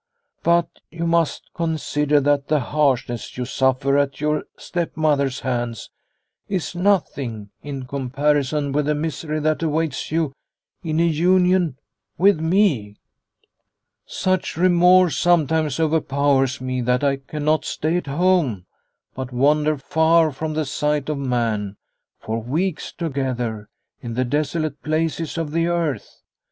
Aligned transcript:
But 0.41 0.67
you 0.89 1.05
must 1.05 1.51
consider 1.53 2.19
that 2.21 2.47
the 2.47 2.59
harsh 2.59 3.07
ness 3.07 3.37
you 3.37 3.45
suffer 3.45 3.99
at 3.99 4.19
your 4.19 4.45
stepmother's 4.57 5.41
hands 5.41 5.91
is 6.49 6.73
nothing 6.73 7.51
in 7.61 7.85
comparison 7.85 8.71
with 8.71 8.87
the 8.87 8.95
misery 8.95 9.39
that 9.41 9.61
awaits 9.61 10.11
you 10.11 10.33
in 10.83 10.99
a 10.99 11.03
union 11.05 11.77
with 12.17 12.39
me. 12.39 12.95
Such 14.07 14.57
remorse 14.57 15.19
sometimes 15.19 15.79
overpowers 15.79 16.59
me 16.59 16.81
that 16.81 17.03
I 17.03 17.17
cannot 17.17 17.63
stay 17.63 17.95
at 17.97 18.07
home, 18.07 18.65
but 19.13 19.31
wander 19.31 19.77
far 19.77 20.31
from 20.31 20.55
the 20.55 20.65
sight 20.65 21.09
of 21.09 21.19
man, 21.19 21.77
for 22.19 22.41
weeks 22.41 22.91
together, 22.91 23.69
in 24.01 24.15
the 24.15 24.25
desolate 24.25 24.81
places 24.81 25.37
of 25.37 25.51
the 25.51 25.67
earth. 25.67 26.23